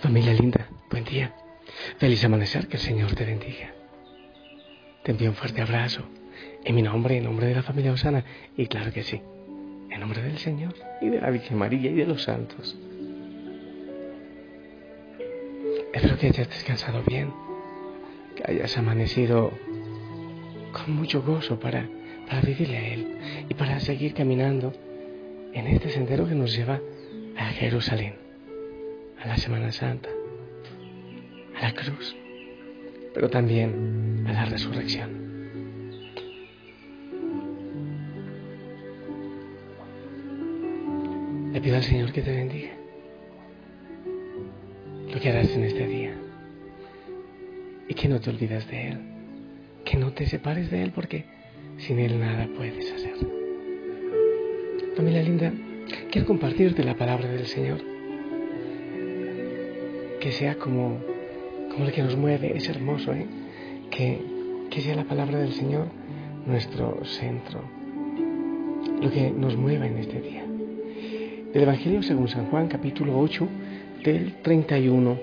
Familia 0.00 0.34
linda, 0.34 0.68
buen 0.90 1.04
día. 1.04 1.34
Feliz 1.98 2.24
amanecer, 2.24 2.68
que 2.68 2.76
el 2.76 2.82
Señor 2.82 3.14
te 3.14 3.24
bendiga. 3.24 3.74
Te 5.02 5.12
envío 5.12 5.30
un 5.30 5.36
fuerte 5.36 5.62
abrazo. 5.62 6.02
En 6.64 6.74
mi 6.74 6.82
nombre, 6.82 7.16
en 7.16 7.24
nombre 7.24 7.46
de 7.46 7.54
la 7.54 7.62
familia 7.62 7.92
Osana, 7.92 8.24
y 8.56 8.66
claro 8.66 8.92
que 8.92 9.02
sí, 9.02 9.20
en 9.90 10.00
nombre 10.00 10.22
del 10.22 10.38
Señor 10.38 10.74
y 11.00 11.08
de 11.08 11.20
la 11.20 11.30
Virgen 11.30 11.58
María 11.58 11.90
y 11.90 11.94
de 11.94 12.06
los 12.06 12.22
santos. 12.22 12.76
Espero 15.92 16.18
que 16.18 16.26
hayas 16.26 16.48
descansado 16.48 17.02
bien, 17.02 17.32
que 18.34 18.44
hayas 18.46 18.76
amanecido 18.76 19.52
con 20.76 20.94
mucho 20.94 21.22
gozo 21.22 21.58
para, 21.58 21.88
para 22.28 22.42
vivirle 22.42 22.76
a 22.76 22.88
Él 22.92 23.18
y 23.48 23.54
para 23.54 23.80
seguir 23.80 24.12
caminando 24.12 24.74
en 25.54 25.66
este 25.68 25.88
sendero 25.88 26.28
que 26.28 26.34
nos 26.34 26.54
lleva 26.54 26.80
a 27.36 27.46
Jerusalén, 27.46 28.14
a 29.22 29.26
la 29.26 29.36
Semana 29.38 29.72
Santa, 29.72 30.10
a 31.58 31.62
la 31.62 31.72
cruz, 31.72 32.14
pero 33.14 33.30
también 33.30 34.24
a 34.28 34.32
la 34.34 34.44
resurrección. 34.44 35.24
Le 41.54 41.60
pido 41.62 41.76
al 41.76 41.84
Señor 41.84 42.12
que 42.12 42.20
te 42.20 42.32
bendiga. 42.32 42.72
Lo 45.10 45.18
que 45.18 45.30
harás 45.30 45.48
en 45.48 45.64
este 45.64 45.86
día. 45.86 46.14
Y 47.88 47.94
que 47.94 48.08
no 48.08 48.20
te 48.20 48.28
olvides 48.28 48.68
de 48.68 48.88
Él, 48.88 49.15
no 49.96 50.12
te 50.12 50.26
separes 50.26 50.70
de 50.70 50.82
Él 50.82 50.92
porque 50.94 51.24
sin 51.78 51.98
Él 51.98 52.18
nada 52.20 52.48
puedes 52.56 52.92
hacer. 52.92 53.14
Familia 54.96 55.22
linda, 55.22 55.52
quiero 56.10 56.26
compartirte 56.26 56.84
la 56.84 56.96
palabra 56.96 57.28
del 57.28 57.46
Señor. 57.46 57.80
Que 60.20 60.32
sea 60.32 60.56
como, 60.56 60.98
como 61.70 61.86
el 61.86 61.92
que 61.92 62.02
nos 62.02 62.16
mueve, 62.16 62.56
es 62.56 62.68
hermoso, 62.68 63.12
¿eh? 63.12 63.26
Que, 63.90 64.20
que 64.70 64.80
sea 64.80 64.96
la 64.96 65.04
palabra 65.04 65.38
del 65.38 65.52
Señor 65.52 65.88
nuestro 66.46 67.04
centro, 67.04 67.60
lo 69.00 69.10
que 69.10 69.30
nos 69.30 69.56
mueva 69.56 69.86
en 69.86 69.98
este 69.98 70.20
día. 70.20 70.44
Del 71.52 71.62
Evangelio 71.62 72.02
según 72.02 72.28
San 72.28 72.46
Juan, 72.46 72.68
capítulo 72.68 73.18
8, 73.18 73.48
del 74.04 74.34
31 74.42 75.18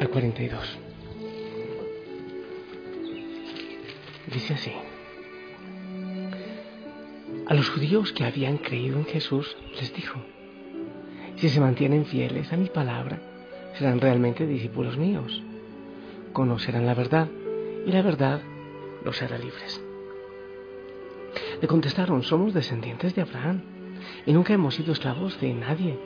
al 0.00 0.08
42. 0.08 0.83
Dice 4.34 4.54
así. 4.54 4.72
A 7.46 7.54
los 7.54 7.70
judíos 7.70 8.12
que 8.12 8.24
habían 8.24 8.58
creído 8.58 8.98
en 8.98 9.04
Jesús 9.04 9.56
les 9.78 9.94
dijo, 9.94 10.18
si 11.36 11.48
se 11.48 11.60
mantienen 11.60 12.04
fieles 12.04 12.52
a 12.52 12.56
mi 12.56 12.68
palabra, 12.68 13.20
serán 13.78 14.00
realmente 14.00 14.44
discípulos 14.44 14.96
míos, 14.96 15.40
conocerán 16.32 16.84
la 16.84 16.94
verdad 16.94 17.28
y 17.86 17.92
la 17.92 18.02
verdad 18.02 18.40
los 19.04 19.22
hará 19.22 19.38
libres. 19.38 19.80
Le 21.62 21.68
contestaron, 21.68 22.24
somos 22.24 22.54
descendientes 22.54 23.14
de 23.14 23.22
Abraham 23.22 23.62
y 24.26 24.32
nunca 24.32 24.52
hemos 24.52 24.74
sido 24.74 24.94
esclavos 24.94 25.40
de 25.40 25.54
nadie. 25.54 25.96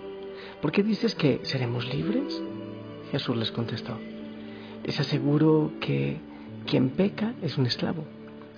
¿Por 0.61 0.71
qué 0.71 0.83
dices 0.83 1.15
que 1.15 1.41
seremos 1.45 1.89
libres? 1.95 2.43
Jesús 3.11 3.37
les 3.39 3.51
contestó, 3.51 3.99
les 4.85 5.01
aseguro 5.01 5.73
que 5.81 6.19
quien 6.67 6.91
peca 6.91 7.33
es 7.41 7.57
un 7.57 7.65
esclavo 7.65 8.05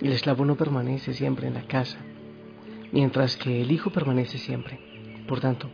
el 0.07 0.13
esclavo 0.13 0.45
no 0.45 0.55
permanece 0.55 1.13
siempre 1.13 1.47
en 1.47 1.53
la 1.55 1.63
casa 1.63 1.97
mientras 2.91 3.35
que 3.37 3.61
el 3.61 3.71
Hijo 3.71 3.89
permanece 3.89 4.37
siempre. 4.37 4.79
Por 5.27 5.39
tanto, 5.39 5.69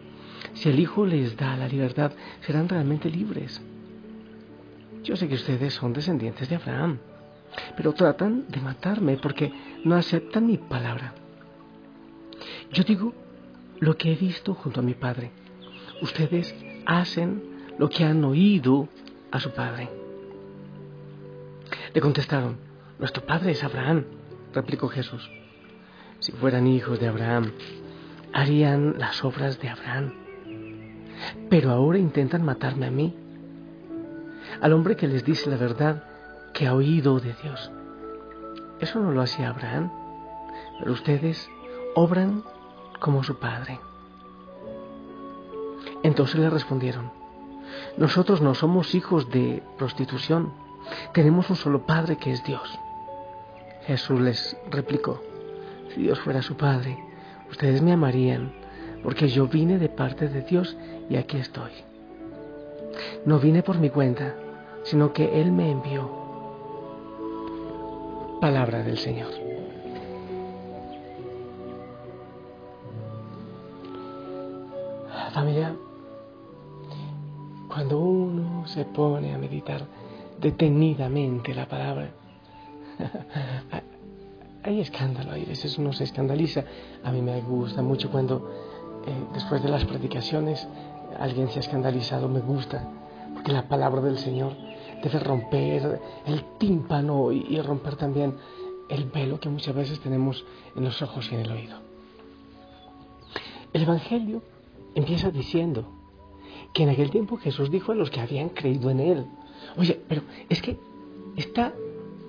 si 0.54 0.70
el 0.70 0.80
Hijo 0.80 1.06
les 1.06 1.36
da 1.36 1.56
la 1.58 1.68
libertad, 1.68 2.12
serán 2.42 2.70
realmente 2.70 3.10
libres. 3.10 3.62
Yo 5.04 5.16
sé 5.16 5.28
que 5.28 5.36
ustedes 5.36 5.74
son 5.74 5.94
descendientes 5.94 6.50
de 6.50 6.56
Abraham, 6.56 7.00
pero 7.76 7.94
tratan 7.94 8.46
de 8.50 8.60
matarme 8.60 9.18
porque 9.18 9.52
no 9.84 9.96
aceptan 9.96 10.46
mi 10.46 10.58
palabra. 10.58 11.14
Yo 12.72 12.84
digo 12.84 13.14
lo 13.80 13.96
que 13.98 14.12
he 14.12 14.16
visto 14.16 14.54
junto 14.54 14.82
a 14.82 14.84
mi 14.84 14.94
Padre. 14.94 15.32
Ustedes 16.02 16.54
hacen 16.86 17.42
lo 17.78 17.90
que 17.90 18.04
han 18.04 18.24
oído 18.24 18.90
a 19.32 19.40
su 19.40 19.52
Padre. 19.52 19.90
Le 21.94 22.02
contestaron, 22.02 22.58
nuestro 23.00 23.26
Padre 23.26 23.52
es 23.52 23.64
Abraham, 23.64 24.04
replicó 24.58 24.90
Jesús 24.90 25.30
si 26.20 26.32
fueran 26.32 26.68
hijos 26.68 27.00
de 27.00 27.08
Abraham, 27.08 27.52
harían 28.34 28.96
las 28.98 29.24
obras 29.24 29.60
de 29.60 29.70
Abraham. 29.70 30.14
Pero 31.50 31.72
ahora 31.72 32.00
intentan 32.00 32.44
matarme 32.44 32.88
a 32.88 32.92
mí, 32.92 33.16
al 34.62 34.74
hombre 34.74 34.96
que 34.96 35.08
les 35.08 35.24
dice 35.24 35.50
la 35.50 35.58
verdad 35.58 36.04
que 36.54 36.68
ha 36.68 36.74
oído 36.74 37.20
de 37.20 37.34
Dios. 37.42 37.72
Eso 38.80 39.00
no 39.00 39.12
lo 39.12 39.22
hacía 39.22 39.50
Abraham, 39.50 39.92
pero 40.80 40.92
ustedes 40.92 41.50
obran 41.96 42.44
como 43.00 43.24
su 43.24 43.38
padre. 43.38 43.80
Entonces 46.04 46.40
le 46.40 46.50
respondieron, 46.50 47.12
nosotros 47.98 48.42
no 48.42 48.56
somos 48.56 48.96
hijos 48.96 49.30
de 49.30 49.64
prostitución, 49.78 50.54
tenemos 51.14 51.50
un 51.50 51.56
solo 51.56 51.86
padre 51.86 52.18
que 52.18 52.32
es 52.32 52.44
Dios. 52.44 52.80
Jesús 53.88 54.20
les 54.20 54.58
replicó, 54.70 55.22
si 55.96 56.02
Dios 56.02 56.20
fuera 56.20 56.42
su 56.42 56.58
Padre, 56.58 56.98
ustedes 57.50 57.82
me 57.82 57.94
amarían, 57.94 58.52
porque 59.02 59.30
yo 59.30 59.48
vine 59.48 59.80
de 59.80 59.88
parte 59.88 60.28
de 60.28 60.42
Dios 60.42 60.76
y 61.10 61.16
aquí 61.16 61.38
estoy. 61.38 61.72
No 63.26 63.40
vine 63.40 63.64
por 63.64 63.80
mi 63.80 63.90
cuenta, 63.90 64.36
sino 64.84 65.14
que 65.14 65.40
Él 65.40 65.54
me 65.54 65.72
envió. 65.72 66.12
Palabra 68.42 68.84
del 68.84 68.98
Señor. 68.98 69.32
Familia, 75.34 75.74
cuando 77.70 78.00
uno 78.00 78.68
se 78.68 78.84
pone 78.84 79.34
a 79.34 79.38
meditar 79.38 79.86
detenidamente 80.42 81.54
la 81.54 81.68
palabra, 81.70 82.10
hay 84.64 84.82
escándalo, 84.82 85.32
hay 85.32 85.46
veces 85.46 85.78
uno 85.78 85.94
se 85.94 86.04
escandaliza. 86.04 86.64
A 87.04 87.12
mí 87.12 87.22
me 87.22 87.42
gusta 87.42 87.82
mucho 87.82 88.10
cuando 88.12 88.50
eh, 89.06 89.14
después 89.34 89.64
de 89.64 89.70
las 89.70 89.86
predicaciones 89.86 90.68
alguien 91.20 91.50
se 91.50 91.60
ha 91.60 91.62
escandalizado, 91.62 92.28
me 92.28 92.40
gusta, 92.40 92.88
porque 93.34 93.52
la 93.52 93.68
palabra 93.68 94.02
del 94.02 94.18
Señor 94.18 94.54
debe 95.04 95.20
romper 95.20 96.02
el 96.26 96.44
tímpano 96.58 97.32
y, 97.32 97.46
y 97.50 97.62
romper 97.62 97.96
también 97.96 98.36
el 98.90 99.06
velo 99.06 99.40
que 99.40 99.50
muchas 99.50 99.76
veces 99.76 100.00
tenemos 100.00 100.46
en 100.76 100.84
los 100.84 101.02
ojos 101.02 101.30
y 101.32 101.36
en 101.36 101.42
el 101.42 101.52
oído. 101.52 101.80
El 103.74 103.84
Evangelio 103.84 104.42
empieza 104.96 105.30
diciendo 105.30 105.86
que 106.74 106.84
en 106.84 106.90
aquel 106.90 107.12
tiempo 107.12 107.38
Jesús 107.38 107.70
dijo 107.70 107.92
a 107.92 107.96
los 107.96 108.10
que 108.10 108.20
habían 108.20 108.50
creído 108.50 108.90
en 108.90 109.00
Él, 109.00 109.26
oye, 109.78 110.02
pero 110.08 110.22
es 110.50 110.62
que 110.62 110.78
esta 111.36 111.74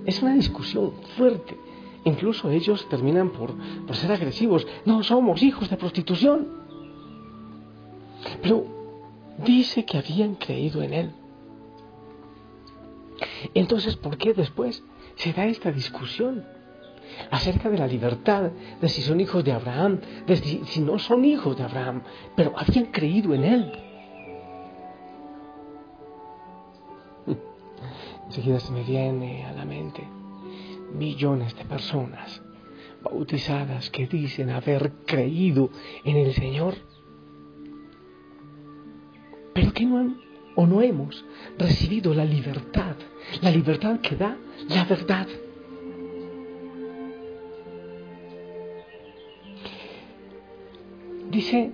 es 0.09 0.23
una 0.23 0.35
discusión 0.35 0.93
fuerte 1.17 1.57
Incluso 2.05 2.51
ellos 2.51 2.89
terminan 2.89 3.31
por, 3.31 3.55
ser 3.95 4.13
agresivos. 4.13 4.67
No 4.85 5.03
somos 5.03 5.43
hijos 5.43 5.69
de 5.69 5.77
prostitución. 5.77 6.49
Pero 8.43 8.65
dice 9.45 9.85
que 9.85 9.99
habían 9.99 10.35
creído 10.35 10.83
en 10.83 10.95
Él. 10.95 11.11
Entonces, 13.55 13.97
¿por 13.97 14.17
qué 14.17 14.33
después 14.33 14.83
se 15.17 15.33
da 15.33 15.47
esta 15.47 15.73
discusión 15.73 16.45
acerca 17.31 17.69
de 17.69 17.79
la 17.79 17.87
libertad, 17.87 18.53
de 18.81 18.89
si 18.89 19.03
son 19.03 19.21
hijos 19.21 19.45
de 19.45 19.53
Abraham, 19.53 20.01
de 20.27 20.37
si, 20.37 20.81
no 20.81 20.99
son 20.99 21.25
hijos 21.25 21.57
de 21.57 21.65
Abraham, 21.65 22.03
pero 22.37 22.53
habían 22.57 22.87
creído 22.87 23.35
en 23.35 23.45
Él? 23.45 23.73
Me 28.39 28.85
viene 28.85 29.45
a 29.47 29.53
la 29.53 29.65
mente 29.65 30.07
millones 30.95 31.57
de 31.57 31.65
personas 31.65 32.41
bautizadas 33.03 33.91
que 33.91 34.07
dicen 34.07 34.51
haber 34.51 34.93
creído 35.05 35.71
en 36.05 36.17
el 36.17 36.33
Señor, 36.35 36.77
pero 39.53 39.73
que 39.73 39.85
no 39.85 39.99
han 39.99 40.21
o 40.55 40.69
no 40.69 40.81
hemos 40.83 41.25
recibido 41.59 42.15
la 42.15 42.25
libertad, 42.25 42.95
la 43.43 43.51
libertad 43.51 43.99
que 43.99 44.15
da 44.15 44.37
la 44.69 44.85
verdad. 44.85 45.27
Dice, 51.29 51.73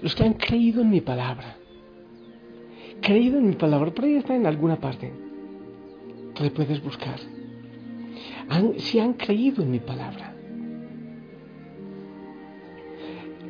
los 0.00 0.14
que 0.14 0.22
han 0.22 0.34
creído 0.34 0.82
en 0.82 0.90
mi 0.90 1.00
palabra, 1.00 1.57
creído 3.00 3.38
en 3.38 3.48
mi 3.48 3.54
palabra, 3.54 3.92
por 3.92 4.04
ahí 4.04 4.16
está 4.16 4.34
en 4.34 4.46
alguna 4.46 4.76
parte 4.76 5.12
le 6.42 6.50
puedes 6.50 6.82
buscar. 6.82 7.18
si 8.78 8.98
han 8.98 9.14
creído 9.14 9.62
en 9.62 9.70
mi 9.70 9.80
palabra. 9.80 10.34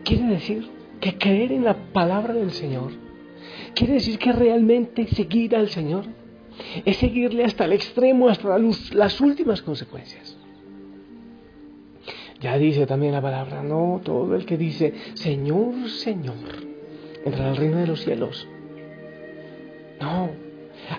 Quiere 0.05 0.27
decir 0.27 0.69
que 1.01 1.17
creer 1.19 1.53
en 1.53 1.65
la 1.65 1.93
palabra 1.93 2.35
del 2.35 2.51
Señor 2.51 2.93
quiere 3.75 3.95
decir 3.95 4.19
que 4.19 4.33
realmente 4.33 5.07
seguir 5.07 5.55
al 5.55 5.69
Señor 5.69 6.05
es 6.85 6.97
seguirle 6.97 7.45
hasta 7.45 7.67
el 7.67 7.73
extremo, 7.73 8.29
hasta 8.29 8.59
las 8.93 9.21
últimas 9.21 9.63
consecuencias. 9.63 10.37
Ya 12.41 12.57
dice 12.57 12.87
también 12.87 13.13
la 13.13 13.23
palabra, 13.23 13.63
no 13.63 14.01
todo 14.03 14.35
el 14.35 14.47
que 14.47 14.57
dice, 14.57 14.95
Señor, 15.15 15.89
Señor, 15.89 16.35
entrará 17.25 17.51
al 17.51 17.57
reino 17.57 17.77
de 17.77 17.87
los 17.87 18.01
cielos. 18.01 18.49
No, 20.01 20.31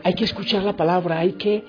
hay 0.03 0.13
que 0.13 0.25
escuchar 0.25 0.63
la 0.63 0.75
palabra, 0.75 1.19
hay 1.19 1.33
que 1.33 1.63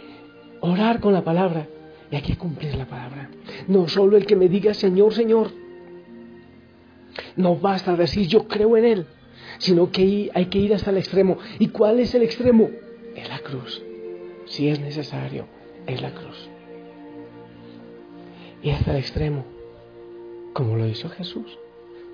orar 0.61 1.01
con 1.01 1.13
la 1.13 1.23
palabra 1.23 1.69
y 2.11 2.17
hay 2.17 2.23
que 2.23 2.37
cumplir 2.37 2.75
la 2.75 2.87
palabra. 2.87 3.31
No 3.69 3.89
solo 3.89 4.17
el 4.17 4.27
que 4.27 4.37
me 4.37 4.49
diga, 4.49 4.75
Señor, 4.75 5.15
Señor. 5.15 5.51
No 7.37 7.57
basta 7.57 7.97
decir, 7.97 8.27
yo 8.27 8.49
creo 8.49 8.77
en 8.77 8.85
Él, 8.85 9.07
sino 9.59 9.91
que 9.91 10.31
hay 10.35 10.47
que 10.47 10.59
ir 10.59 10.75
hasta 10.75 10.91
el 10.91 10.99
extremo. 10.99 11.39
¿Y 11.59 11.69
cuál 11.69 12.01
es 12.01 12.15
el 12.15 12.23
extremo? 12.23 12.71
Es 13.15 13.29
la 13.29 13.39
cruz. 13.39 13.83
Si 14.47 14.69
es 14.69 14.81
necesario, 14.81 15.47
es 15.87 16.03
la 16.03 16.11
cruz. 16.13 16.49
Y 18.63 18.71
hasta 18.71 18.91
el 18.91 18.99
extremo 18.99 19.45
como 20.53 20.77
lo 20.77 20.87
hizo 20.87 21.09
Jesús, 21.11 21.59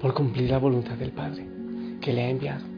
por 0.01 0.15
cumplir 0.15 0.51
la 0.51 0.59
voluntad 0.59 0.95
del 0.95 1.13
Padre 1.13 1.47
que 2.01 2.13
le 2.13 2.25
ha 2.25 2.31
enviado. 2.31 2.76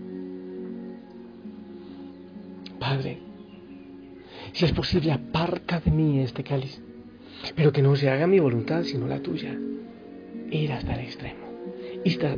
Padre, 2.79 3.19
si 4.53 4.65
es 4.65 4.73
posible, 4.73 5.13
aparta 5.13 5.81
de 5.81 5.91
mí 5.91 6.21
este 6.21 6.43
cáliz, 6.43 6.81
pero 7.55 7.73
que 7.73 7.83
no 7.83 7.97
se 7.97 8.09
haga 8.09 8.27
mi 8.27 8.39
voluntad 8.41 8.83
sino 8.85 9.07
la 9.07 9.21
tuya. 9.21 9.57
Ir 10.51 10.73
hasta 10.73 10.95
el 10.95 11.01
extremo, 11.01 11.47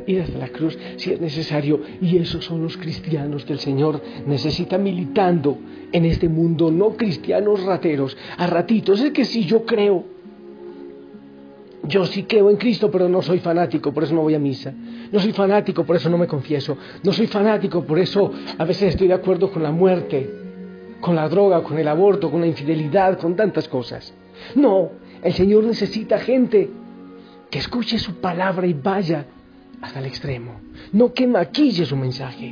ir 0.07 0.21
hasta 0.21 0.39
la 0.39 0.49
cruz 0.49 0.77
si 0.97 1.13
es 1.13 1.21
necesario. 1.21 1.81
Y 2.01 2.17
esos 2.17 2.45
son 2.45 2.63
los 2.63 2.77
cristianos 2.77 3.45
que 3.45 3.53
el 3.53 3.61
Señor 3.61 4.03
necesita 4.27 4.79
militando 4.79 5.59
en 5.93 6.05
este 6.05 6.29
mundo, 6.29 6.71
no 6.71 6.97
cristianos 6.97 7.63
rateros, 7.63 8.17
a 8.37 8.47
ratitos. 8.47 9.01
Es 9.01 9.13
que 9.13 9.25
si 9.25 9.45
yo 9.45 9.65
creo, 9.65 10.05
yo 11.87 12.05
sí 12.07 12.25
creo 12.25 12.51
en 12.51 12.57
Cristo, 12.57 12.91
pero 12.91 13.09
no 13.09 13.23
soy 13.23 13.39
fanático, 13.39 13.93
por 13.93 14.05
eso 14.05 14.15
no 14.15 14.23
voy 14.23 14.35
a 14.35 14.39
misa. 14.39 14.75
No 15.13 15.19
soy 15.19 15.33
fanático, 15.33 15.85
por 15.85 15.97
eso 15.97 16.09
no 16.09 16.19
me 16.19 16.27
confieso. 16.27 16.77
No 17.03 17.13
soy 17.13 17.27
fanático, 17.27 17.85
por 17.85 17.99
eso 17.99 18.33
a 18.59 18.65
veces 18.65 18.91
estoy 18.91 19.09
de 19.09 19.15
acuerdo 19.15 19.51
con 19.51 19.63
la 19.63 19.71
muerte, 19.73 20.31
con 21.01 21.17
la 21.17 21.29
droga, 21.29 21.63
con 21.63 21.79
el 21.79 21.89
aborto, 21.89 22.31
con 22.31 22.41
la 22.41 22.47
infidelidad, 22.47 23.19
con 23.19 23.35
tantas 23.35 23.69
cosas. 23.69 24.15
No, 24.55 24.91
el 25.23 25.33
Señor 25.33 25.65
necesita 25.65 26.19
gente 26.19 26.71
que 27.51 27.59
escuche 27.59 27.99
su 27.99 28.21
palabra 28.21 28.67
y 28.67 28.73
vaya 28.73 29.27
hasta 29.81 29.99
el 29.99 30.07
extremo. 30.07 30.61
No 30.93 31.13
que 31.13 31.27
maquille 31.27 31.85
su 31.85 31.97
mensaje, 31.97 32.51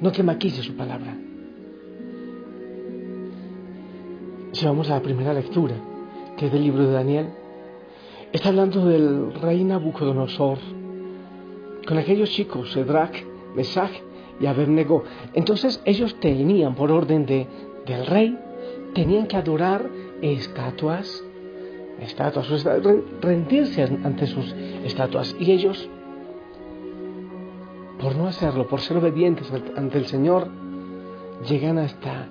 no 0.00 0.10
que 0.10 0.22
maquille 0.22 0.62
su 0.62 0.74
palabra. 0.74 1.14
Si 4.52 4.64
vamos 4.64 4.90
a 4.90 4.94
la 4.94 5.02
primera 5.02 5.34
lectura, 5.34 5.74
que 6.36 6.46
es 6.46 6.52
del 6.52 6.62
libro 6.62 6.86
de 6.86 6.92
Daniel, 6.92 7.26
Está 8.30 8.50
hablando 8.50 8.84
del 8.84 9.32
rey 9.40 9.64
Nabucodonosor 9.64 10.58
con 11.88 11.96
aquellos 11.96 12.28
chicos, 12.30 12.70
Sedrach, 12.72 13.16
Mesach 13.56 13.90
y 14.38 14.44
Abednego. 14.44 15.04
Entonces 15.32 15.80
ellos 15.86 16.20
tenían, 16.20 16.74
por 16.74 16.92
orden 16.92 17.24
de, 17.24 17.46
del 17.86 18.04
rey, 18.04 18.38
tenían 18.94 19.26
que 19.26 19.38
adorar 19.38 19.88
estatuas, 20.20 21.24
estatuas, 21.98 22.46
rendirse 23.22 23.82
ante 23.82 24.26
sus 24.26 24.52
estatuas. 24.84 25.34
Y 25.40 25.50
ellos, 25.50 25.88
por 27.98 28.16
no 28.16 28.26
hacerlo, 28.26 28.68
por 28.68 28.82
ser 28.82 28.98
obedientes 28.98 29.50
ante 29.74 29.96
el 29.96 30.04
Señor, 30.04 30.48
llegan 31.48 31.78
hasta 31.78 32.28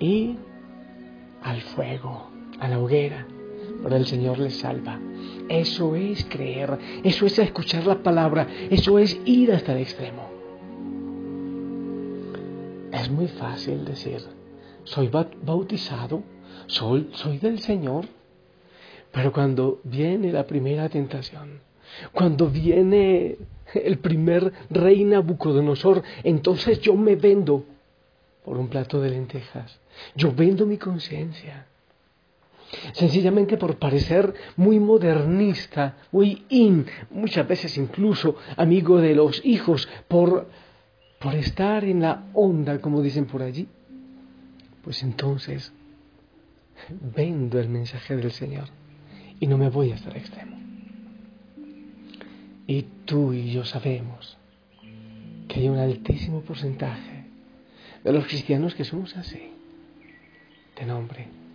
ir 0.00 0.36
al 1.42 1.62
fuego, 1.62 2.28
a 2.60 2.68
la 2.68 2.78
hoguera 2.78 3.26
pero 3.86 3.98
el 3.98 4.06
Señor 4.06 4.40
les 4.40 4.58
salva. 4.58 4.98
Eso 5.48 5.94
es 5.94 6.24
creer, 6.24 6.76
eso 7.04 7.24
es 7.24 7.38
escuchar 7.38 7.86
la 7.86 8.02
palabra, 8.02 8.48
eso 8.68 8.98
es 8.98 9.16
ir 9.24 9.52
hasta 9.52 9.74
el 9.74 9.82
extremo. 9.82 10.28
Es 12.90 13.08
muy 13.08 13.28
fácil 13.28 13.84
decir, 13.84 14.24
soy 14.82 15.08
bautizado, 15.40 16.24
soy, 16.66 17.10
soy 17.12 17.38
del 17.38 17.60
Señor, 17.60 18.06
pero 19.12 19.32
cuando 19.32 19.78
viene 19.84 20.32
la 20.32 20.48
primera 20.48 20.88
tentación, 20.88 21.60
cuando 22.10 22.48
viene 22.48 23.36
el 23.72 23.98
primer 23.98 24.52
rey 24.68 25.04
Nabucodonosor, 25.04 26.02
entonces 26.24 26.80
yo 26.80 26.96
me 26.96 27.14
vendo 27.14 27.62
por 28.44 28.58
un 28.58 28.66
plato 28.66 29.00
de 29.00 29.10
lentejas, 29.10 29.78
yo 30.16 30.32
vendo 30.34 30.66
mi 30.66 30.76
conciencia 30.76 31.66
sencillamente 32.92 33.56
por 33.56 33.78
parecer 33.78 34.34
muy 34.56 34.80
modernista, 34.80 35.96
muy 36.12 36.44
in, 36.48 36.86
muchas 37.10 37.46
veces 37.46 37.76
incluso 37.76 38.36
amigo 38.56 38.98
de 38.98 39.14
los 39.14 39.44
hijos, 39.44 39.88
por, 40.08 40.48
por 41.20 41.34
estar 41.34 41.84
en 41.84 42.00
la 42.00 42.24
onda, 42.34 42.80
como 42.80 43.02
dicen 43.02 43.26
por 43.26 43.42
allí, 43.42 43.68
pues 44.82 45.02
entonces 45.02 45.72
vendo 47.14 47.58
el 47.58 47.68
mensaje 47.68 48.16
del 48.16 48.32
Señor 48.32 48.68
y 49.40 49.46
no 49.46 49.58
me 49.58 49.68
voy 49.68 49.92
hasta 49.92 50.10
el 50.10 50.16
extremo. 50.16 50.56
Y 52.66 52.82
tú 53.04 53.32
y 53.32 53.52
yo 53.52 53.64
sabemos 53.64 54.36
que 55.48 55.60
hay 55.60 55.68
un 55.68 55.78
altísimo 55.78 56.40
porcentaje 56.40 57.26
de 58.02 58.12
los 58.12 58.26
cristianos 58.26 58.74
que 58.74 58.84
somos 58.84 59.16
así, 59.16 59.50
de 60.78 60.86
nombre 60.86 61.45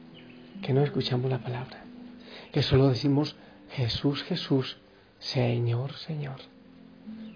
que 0.61 0.73
no 0.73 0.83
escuchamos 0.83 1.29
la 1.29 1.39
palabra, 1.39 1.83
que 2.51 2.61
solo 2.61 2.89
decimos 2.89 3.35
Jesús, 3.71 4.23
Jesús, 4.23 4.77
Señor, 5.19 5.93
Señor, 5.93 6.39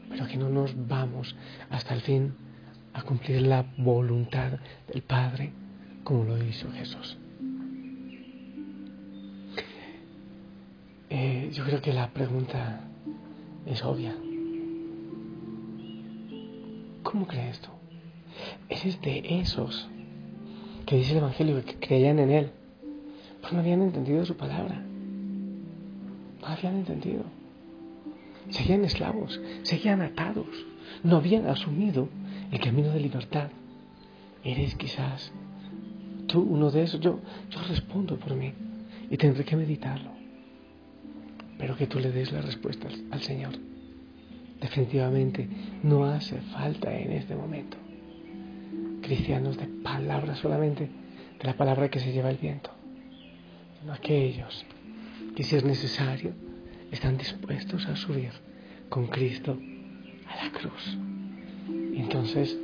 pero 0.09 0.27
que 0.27 0.37
no 0.37 0.49
nos 0.49 0.73
vamos 0.87 1.35
hasta 1.69 1.93
el 1.93 2.01
fin 2.01 2.35
a 2.93 3.01
cumplir 3.01 3.41
la 3.41 3.65
voluntad 3.77 4.53
del 4.87 5.01
Padre 5.01 5.51
como 6.03 6.23
lo 6.23 6.41
hizo 6.43 6.71
Jesús. 6.71 7.17
Eh, 11.09 11.49
yo 11.53 11.63
creo 11.65 11.81
que 11.81 11.93
la 11.93 12.09
pregunta 12.11 12.81
es 13.65 13.83
obvia. 13.83 14.15
¿Cómo 17.03 17.27
crees 17.27 17.59
tú? 17.59 17.69
Eres 18.69 18.99
de 19.01 19.39
esos 19.39 19.87
que 20.85 20.97
dice 20.97 21.11
el 21.11 21.19
Evangelio 21.19 21.63
que 21.63 21.75
creían 21.75 22.19
en 22.19 22.31
Él 22.31 22.51
pues 23.45 23.53
no 23.53 23.59
habían 23.59 23.83
entendido 23.83 24.25
su 24.25 24.35
palabra. 24.35 24.81
No 26.41 26.47
habían 26.47 26.77
entendido. 26.77 27.21
Seguían 28.49 28.83
esclavos, 28.83 29.39
seguían 29.61 30.01
atados. 30.01 30.47
No 31.03 31.17
habían 31.17 31.45
asumido 31.45 32.09
el 32.51 32.59
camino 32.59 32.89
de 32.89 32.99
libertad. 32.99 33.49
Eres 34.43 34.73
quizás 34.73 35.31
tú 36.25 36.41
uno 36.41 36.71
de 36.71 36.81
esos. 36.81 36.99
Yo, 37.01 37.19
yo 37.51 37.59
respondo 37.67 38.17
por 38.17 38.33
mí 38.33 38.51
y 39.11 39.17
tendré 39.17 39.45
que 39.45 39.55
meditarlo. 39.55 40.09
Pero 41.59 41.77
que 41.77 41.85
tú 41.85 41.99
le 41.99 42.11
des 42.11 42.31
la 42.31 42.41
respuesta 42.41 42.87
al 43.11 43.21
Señor. 43.21 43.53
Definitivamente 44.59 45.47
no 45.83 46.05
hace 46.05 46.41
falta 46.51 46.97
en 46.97 47.11
este 47.11 47.35
momento 47.35 47.77
cristianos 49.03 49.55
de 49.55 49.67
palabra 49.67 50.35
solamente, 50.35 50.89
de 51.39 51.45
la 51.45 51.55
palabra 51.55 51.89
que 51.89 51.99
se 51.99 52.11
lleva 52.11 52.31
el 52.31 52.37
viento 52.37 52.74
aquellos 53.91 54.65
que 55.35 55.43
si 55.43 55.55
es 55.55 55.63
necesario 55.63 56.33
están 56.91 57.17
dispuestos 57.17 57.85
a 57.87 57.95
subir 57.95 58.31
con 58.89 59.07
Cristo 59.07 59.57
a 60.27 60.45
la 60.45 60.51
cruz. 60.51 60.97
Entonces 61.67 62.57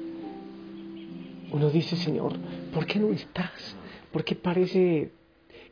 uno 1.52 1.70
dice, 1.70 1.96
Señor, 1.98 2.38
¿por 2.74 2.86
qué 2.86 3.00
no 3.00 3.12
estás? 3.12 3.76
¿Por 4.12 4.24
qué 4.24 4.36
parece 4.36 5.12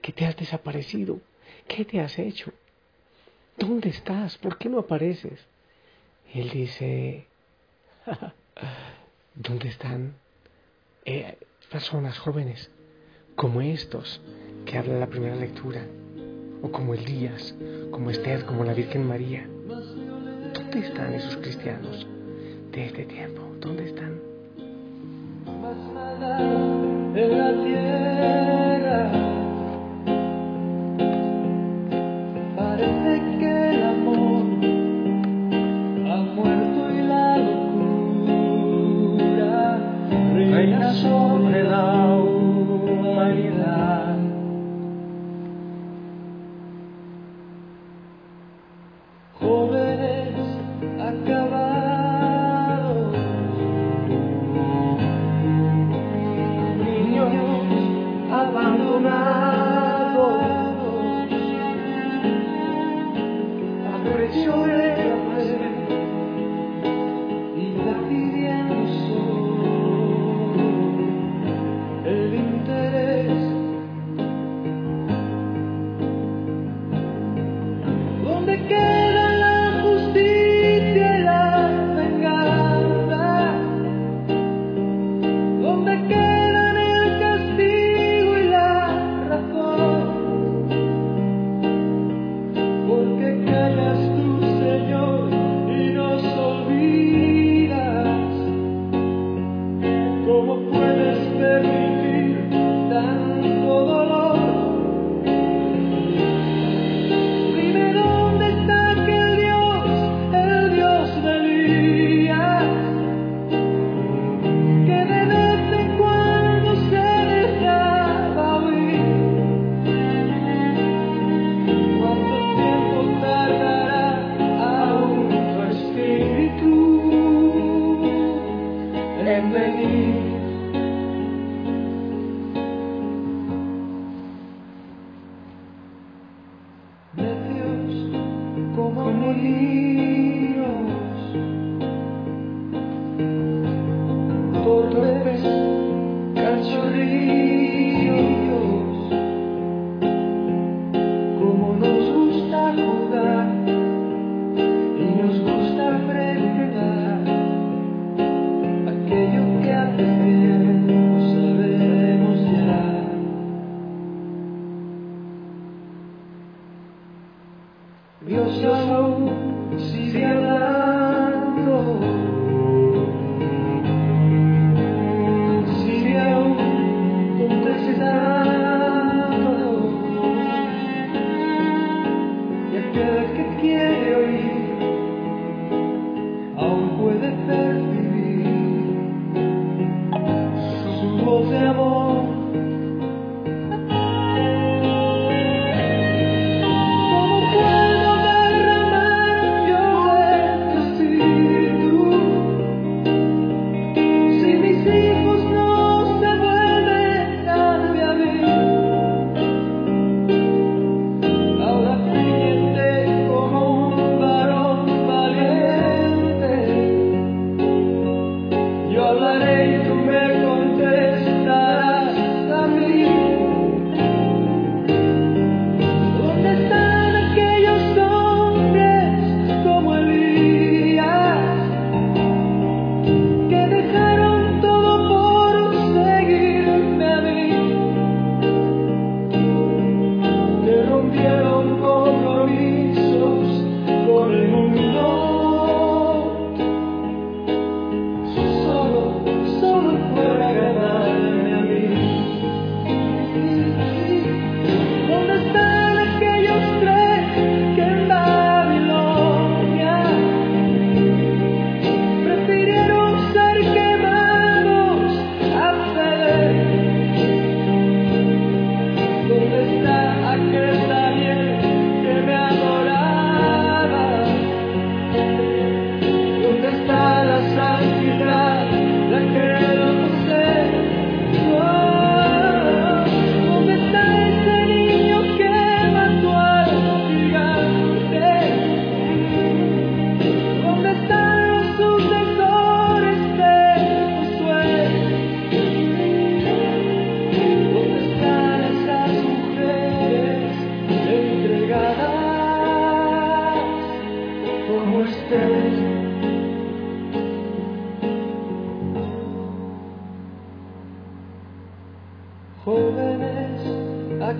que 0.01 0.11
te 0.11 0.25
has 0.25 0.35
desaparecido? 0.35 1.21
¿Qué 1.67 1.85
te 1.85 2.01
has 2.01 2.19
hecho? 2.19 2.51
¿Dónde 3.57 3.89
estás? 3.89 4.37
¿Por 4.37 4.57
qué 4.57 4.69
no 4.69 4.79
apareces? 4.79 5.39
Y 6.33 6.41
él 6.41 6.49
dice, 6.49 7.27
¿dónde 9.35 9.69
están 9.69 10.15
eh, 11.05 11.37
personas 11.69 12.17
jóvenes 12.19 12.69
como 13.35 13.61
estos 13.61 14.21
que 14.69 14.77
habla 14.77 14.99
la 14.99 15.07
primera 15.07 15.35
lectura, 15.35 15.81
o 16.61 16.71
como 16.71 16.93
Elías, 16.93 17.55
como 17.89 18.11
Esther, 18.11 18.45
como 18.45 18.63
la 18.63 18.73
Virgen 18.73 19.07
María. 19.07 19.47
¿Dónde 19.67 20.79
están 20.87 21.11
esos 21.15 21.37
cristianos 21.37 22.05
de 22.71 22.85
este 22.85 23.05
tiempo? 23.05 23.41
¿Dónde 23.59 23.85
están? 23.85 24.19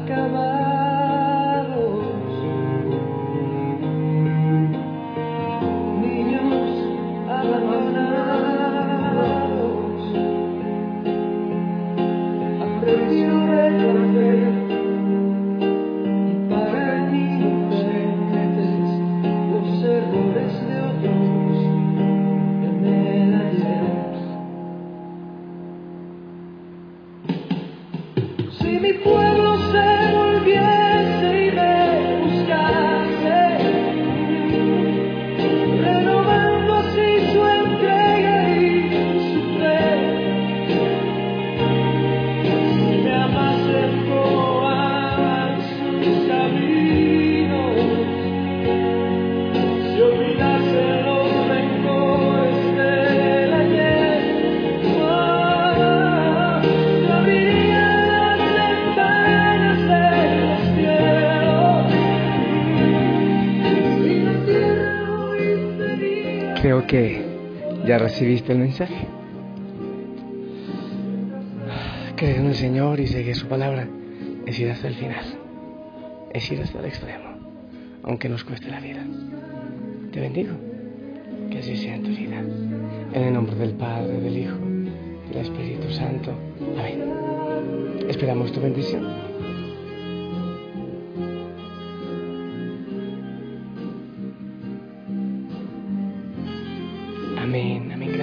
discover 0.10 0.79
Creo 66.62 66.86
que 66.86 67.24
ya 67.86 67.98
recibiste 67.98 68.52
el 68.52 68.60
mensaje. 68.60 69.08
Creer 72.18 72.38
en 72.38 72.48
el 72.48 72.56
Señor 72.56 73.00
y 73.00 73.08
seguir 73.08 73.34
su 73.36 73.48
palabra 73.48 73.88
es 74.46 74.60
ir 74.60 74.70
hasta 74.70 74.90
el 74.90 74.96
final, 74.96 75.24
es 76.34 76.52
ir 76.52 76.60
hasta 76.62 76.80
el 76.80 76.86
extremo, 76.86 77.30
aunque 78.04 78.28
nos 78.28 78.44
cueste 78.44 78.70
la 78.70 78.82
vida. 78.82 79.02
Te 80.12 80.20
bendigo, 80.20 80.52
que 81.50 81.60
así 81.60 81.78
sea 81.78 81.96
en 81.96 82.04
tu 82.04 82.10
vida. 82.10 82.44
En 83.14 83.24
el 83.24 83.34
nombre 83.34 83.56
del 83.56 83.72
Padre, 83.76 84.20
del 84.20 84.38
Hijo, 84.38 84.58
del 85.32 85.38
Espíritu 85.38 85.90
Santo. 85.92 86.34
Amén. 86.78 87.04
Esperamos 88.10 88.52
tu 88.52 88.60
bendición. 88.60 89.08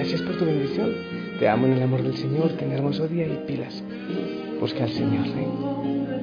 Gracias 0.09 0.25
por 0.25 0.37
tu 0.37 0.45
bendición. 0.45 0.93
Te 1.37 1.49
amo 1.49 1.67
en 1.67 1.73
el 1.73 1.83
amor 1.83 2.01
del 2.01 2.15
Señor. 2.15 2.53
Ten 2.53 2.71
hermoso 2.71 3.09
día 3.09 3.27
y 3.27 3.43
pilas. 3.45 3.83
Busca 4.57 4.85
al 4.85 4.89
Señor. 4.89 5.27
¿eh? 5.27 6.16